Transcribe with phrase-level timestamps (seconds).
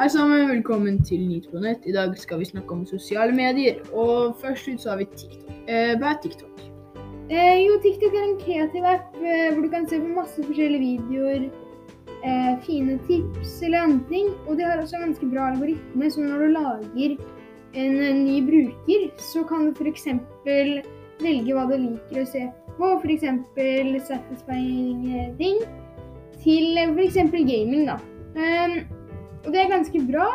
[0.00, 1.82] Hei sammen, velkommen til Nytt på nett.
[1.84, 3.82] I dag skal vi snakke om sosiale medier.
[3.92, 5.48] Og først ut så har vi TikTok.
[5.68, 6.62] Eh, hva er TikTok?
[7.28, 11.02] Eh, jo, TikTok er en kreativ app eh, hvor du kan se på masse forskjellige
[11.02, 11.42] videoer,
[12.24, 14.30] eh, fine tips eller andre ting.
[14.46, 17.12] Og de har også en ganske bra algoritme, så når du lager
[17.82, 20.08] en eh, ny bruker, så kan du f.eks.
[20.46, 22.46] velge hva du liker å se
[22.78, 23.28] på, f.eks.
[24.08, 25.60] satisfying eh, ting,
[26.40, 27.20] til f.eks.
[27.36, 27.98] gaming, da.
[28.30, 28.80] Um,
[29.44, 30.28] og det er ganske bra,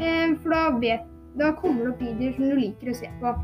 [0.00, 1.06] eh, for da, vet,
[1.38, 3.34] da kommer det opp videoer som du liker å se på.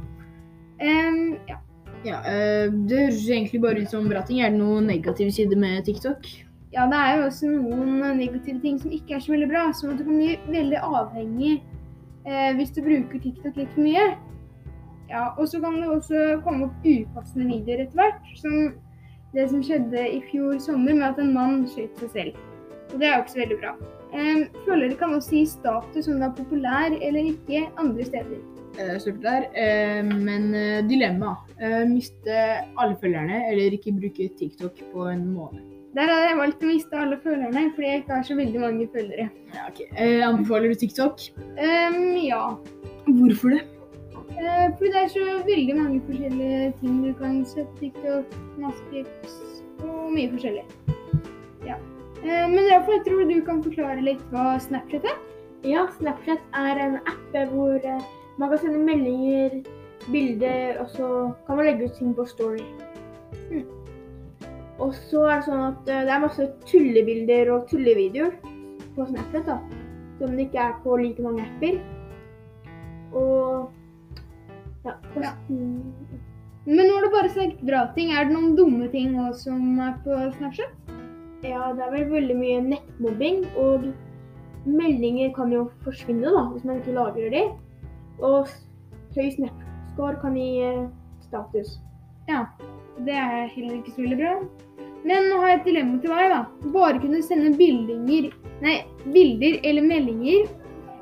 [0.81, 1.61] Um, ja.
[2.05, 4.43] Ja, eh, Det høres egentlig bare ut som bra ting.
[4.45, 6.27] Er det noen negative sider med TikTok?
[6.75, 9.73] Ja, det er jo også noen negative ting som ikke er så veldig bra.
[9.73, 11.63] Som at du kan bli veldig avhengig
[12.27, 14.07] eh, hvis du bruker TikTok litt for mye.
[15.09, 18.33] Ja, Og så kan det også komme opp upassende videoer etter hvert.
[18.41, 18.75] Som
[19.35, 22.43] det som skjedde i fjor sommer med at en mann skjøt seg selv.
[22.93, 23.73] Og det er jo ikke så veldig bra.
[24.15, 28.43] Følgere kan også gi status om du er populær eller ikke andre steder.
[28.79, 29.47] Eh, der.
[29.55, 31.37] Eh, men eh, dilemma.
[31.61, 32.41] Eh, miste
[32.79, 35.61] alle følgerne eller ikke bruke TikTok på en måned.
[35.95, 38.89] Der hadde jeg valgt å miste alle følgerne, fordi jeg ikke har så veldig mange
[38.91, 39.29] følgere.
[39.55, 39.85] Ja, ok.
[39.95, 41.29] Eh, anbefaler du TikTok?
[41.55, 42.57] Um, ja.
[43.07, 43.61] Hvorfor det?
[44.35, 48.35] Eh, fordi det er så veldig mange forskjellige ting du kan se på TikTok.
[48.59, 49.39] Masse tips
[49.87, 50.94] og mye forskjellig.
[52.25, 55.17] Eh, men Rafa, jeg tror du kan forklare litt hva Snapchat er?
[55.69, 58.05] Ja, Snapchat er en app hvor eh,
[58.41, 59.59] man kan sende meldinger,
[60.09, 61.09] bilder, og så
[61.45, 62.63] kan man legge ut ting på Story.
[63.51, 63.67] Mm.
[64.81, 68.39] Og så er det sånn at eh, det er masse tullebilder og tullevideoer
[68.97, 69.59] på Snapchat, da.
[70.17, 71.77] Som det ikke er på like mange apper.
[73.13, 73.69] Og
[74.85, 74.97] ja.
[75.21, 75.35] Ja.
[75.49, 78.15] Men nå har du bare sagt bra ting.
[78.17, 80.84] Er det noen dumme ting også som er på Snapchat?
[81.45, 83.89] Ja, det er vel veldig mye nettmobbing, og
[84.65, 87.45] meldinger kan jo forsvinne da, hvis man ikke lagrer de.
[88.25, 88.49] Og
[89.15, 90.85] høy Snap-score kan gi eh,
[91.27, 91.77] status.
[92.31, 92.47] Ja,
[93.05, 94.35] det er heller ikke så veldig bra.
[95.05, 96.71] Men nå har jeg et dilemma til deg, da.
[96.73, 98.31] Bare kunne sende bildinger,
[98.65, 98.77] nei,
[99.13, 100.47] bilder eller meldinger.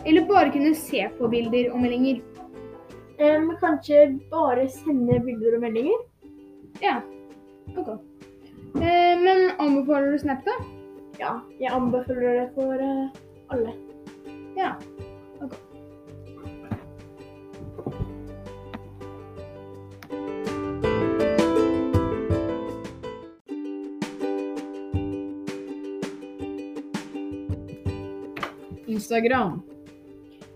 [0.02, 2.18] Eller bare kunne se på bilder og meldinger.
[3.22, 6.00] Um, kanskje bare sende bilder og meldinger?
[6.82, 6.96] Ja,
[7.76, 7.92] ok.
[8.80, 10.56] Eh, men anbefaler du Snap, da?
[11.20, 13.20] Ja, jeg anbefaler det for eh,
[13.54, 13.74] alle.
[14.56, 14.74] Ja.
[15.40, 15.58] Okay.
[28.86, 29.62] Instagram.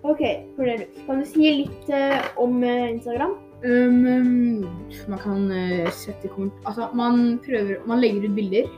[0.03, 0.21] Ok,
[0.57, 3.46] Cornelius, kan du si litt eh, om eh, Instagram?
[3.65, 4.67] Um, um,
[5.09, 6.29] man kan eh, sette.
[6.67, 8.69] Altså, man prøver Man legger ut bilder.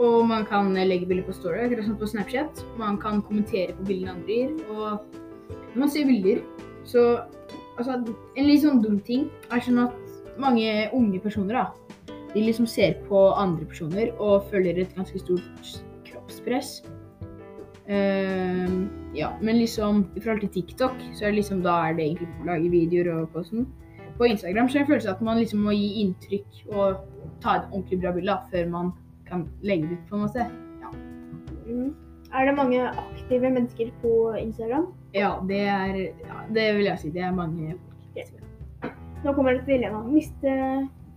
[0.00, 2.64] Og man kan eh, legge bilder på Story, akkurat som på Snapchat.
[2.78, 4.50] Man kan kommentere på bildene andre gir.
[4.70, 4.98] Og
[5.74, 6.42] man ser bilder,
[6.84, 7.22] så
[7.80, 7.94] Altså,
[8.36, 9.94] en litt sånn dum ting er sånn at
[10.40, 15.70] mange unge personer, da, de liksom ser på andre personer og føler et ganske stort
[16.04, 16.82] kroppspress.
[17.88, 18.84] Uh,
[19.16, 22.28] ja, men liksom i forhold til TikTok, så er det liksom da er det egentlig
[22.42, 23.64] å lage videoer og på sånn
[24.20, 27.00] på Instagram så er det en følelse at man liksom må gi inntrykk og
[27.40, 28.90] ta et ordentlig bra bilde før man
[29.28, 30.46] kan legge det ut på en måte.
[31.66, 31.92] Mm.
[32.34, 34.90] Er det mange aktive mennesker på Instagram?
[35.14, 37.10] Ja, det er ja, Det vil jeg si.
[37.10, 37.74] Det er mange
[39.24, 40.00] Nå kommer det et dilemma.
[40.08, 40.52] Miste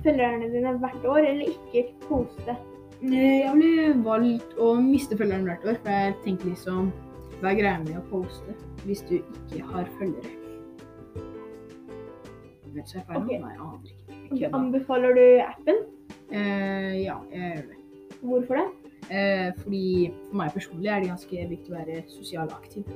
[0.03, 2.55] følgerne dine hvert år, eller ikke poste?
[3.03, 6.91] Eh, Jeg ville valgt å miste følgerne hvert år, for jeg tenker liksom
[7.39, 10.42] Hva er greia med å poste hvis du ikke har følgere?
[12.85, 13.23] Så jeg nå?
[13.27, 14.19] Nei, aner ikke.
[14.31, 14.49] Okay.
[14.53, 15.83] Anbefaler du appen?
[16.33, 17.79] Eh, ja, jeg gjør det.
[18.23, 18.67] Hvorfor det?
[19.11, 19.87] Eh, fordi
[20.29, 22.87] for meg personlig er det ganske viktig å være sosialt aktiv.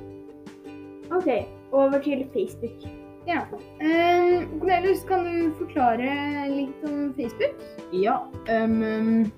[1.14, 1.28] Ok,
[1.72, 2.88] over til Facebook.
[3.28, 3.42] Ja.
[3.80, 7.60] Eh, Cornelius, kan du forklare litt om Facebook?
[7.92, 8.22] Ja.
[8.48, 9.28] Um,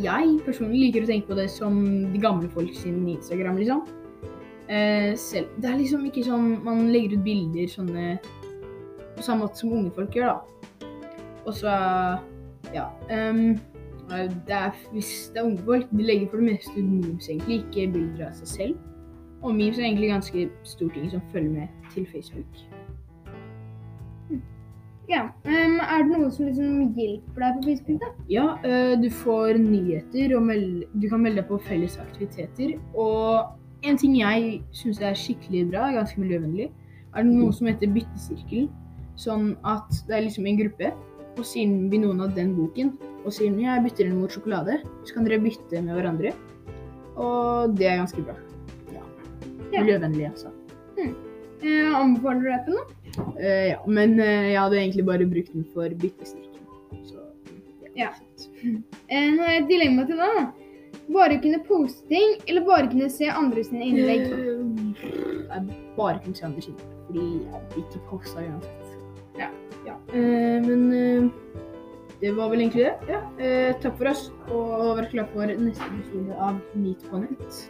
[0.00, 1.76] jeg personlig liker å tenke på det som
[2.12, 3.84] de gamle folk sin Instagram, liksom.
[4.66, 5.52] Eh, selv.
[5.60, 8.16] Det er liksom ikke sånn man legger ut bilder sånne
[9.16, 10.90] på samme måte som unge folk gjør, da.
[11.46, 11.72] Og så
[12.74, 12.86] ja.
[13.10, 13.58] Um,
[14.46, 17.64] det er, hvis det er unge folk, de legger for det meste ut memes, egentlig,
[17.64, 18.76] ikke bilder av seg selv.
[19.42, 22.60] Og memes er egentlig ganske stor ting som følger med til Facebook.
[25.08, 25.22] Ja.
[25.46, 28.08] um, er det noe som liksom hjelper deg på Facebook, da?
[28.30, 32.74] Ja, uh, du får nyheter, og meld, du kan melde deg på felles aktiviteter.
[32.94, 36.72] Og en ting jeg syns er skikkelig bra, ganske miljøvennlig,
[37.14, 38.66] er det noe som heter byttesirkel.
[39.16, 40.90] Sånn at det er liksom en gruppe,
[41.36, 45.14] og siden vi noen av den boken, og siden jeg bytter den mot sjokolade, så
[45.16, 46.32] kan dere bytte med hverandre.
[47.16, 48.36] Og det er ganske bra.
[48.92, 49.02] Ja.
[49.72, 50.52] Miljøvennlig, altså.
[51.00, 53.24] Eh, anbefaler du appen, da?
[53.40, 56.60] Eh, ja, men eh, jeg hadde egentlig bare brukt den for byttestrikken.
[57.08, 57.22] Så
[57.96, 58.10] Ja.
[58.12, 59.20] ja.
[59.32, 60.36] nå har jeg et dilemma til deg.
[60.36, 60.46] da.
[61.14, 64.26] Bare kunne poste ting, eller bare kunne se andre sine innlegg?
[64.32, 66.76] Eh, Jeg bare kunne se andre sine,
[67.06, 68.85] fordi jeg ikke posta uansett.
[70.12, 71.30] Eh, men eh,
[72.20, 72.94] det var vel egentlig det.
[73.10, 73.22] Ja.
[73.38, 77.64] Eh, takk for oss, og vær klar for neste episode av Meet på nett.